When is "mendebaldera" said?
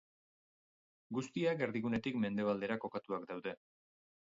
2.25-2.81